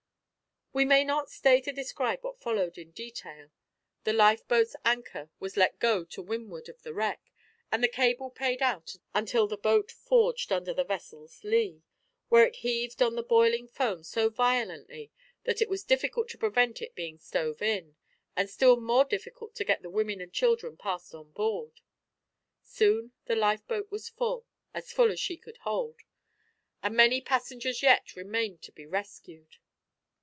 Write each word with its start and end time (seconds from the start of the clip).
We 0.73 0.85
may 0.85 1.03
not 1.03 1.29
stay 1.29 1.59
to 1.59 1.73
describe 1.73 2.23
what 2.23 2.39
followed 2.39 2.77
in 2.77 2.91
detail. 2.91 3.51
The 4.05 4.13
lifeboat's 4.13 4.73
anchor 4.85 5.29
was 5.37 5.57
let 5.57 5.79
go 5.79 6.05
to 6.05 6.21
windward 6.21 6.69
of 6.69 6.81
the 6.83 6.93
wreck, 6.93 7.19
and 7.73 7.83
the 7.83 7.89
cable 7.89 8.29
paid 8.29 8.61
out 8.61 8.95
until 9.13 9.47
the 9.47 9.57
boat 9.57 9.91
forged 9.91 10.49
under 10.49 10.73
the 10.73 10.85
vessel's 10.85 11.43
lee, 11.43 11.83
where 12.29 12.45
it 12.47 12.55
heaved 12.63 13.01
on 13.01 13.15
the 13.15 13.21
boiling 13.21 13.67
foam 13.67 14.01
so 14.03 14.29
violently 14.29 15.11
that 15.43 15.61
it 15.61 15.67
was 15.67 15.83
difficult 15.83 16.29
to 16.29 16.37
prevent 16.37 16.81
it 16.81 16.95
being 16.95 17.17
stove 17.19 17.61
in, 17.61 17.97
and 18.37 18.49
still 18.49 18.79
more 18.79 19.03
difficult 19.03 19.53
to 19.55 19.65
get 19.65 19.81
the 19.81 19.89
women 19.89 20.21
and 20.21 20.31
children 20.31 20.77
passed 20.77 21.13
on 21.13 21.31
board. 21.33 21.81
Soon 22.63 23.11
the 23.25 23.35
lifeboat 23.35 23.91
was 23.91 24.07
full 24.07 24.45
as 24.73 24.93
full 24.93 25.11
as 25.11 25.19
she 25.19 25.35
could 25.35 25.57
hold 25.63 25.99
and 26.81 26.95
many 26.95 27.19
passengers 27.19 27.83
yet 27.83 28.15
remained 28.15 28.61
to 28.61 28.71
be 28.71 28.85
rescued. 28.85 29.57